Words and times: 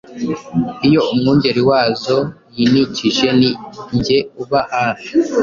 Iyo 0.87 1.01
umwungeri 1.11 1.61
wazo 1.69 2.17
yinikije 2.57 3.27
ni 3.39 3.51
nge 3.95 4.17
uba 4.41 4.59
hafi 4.77 5.11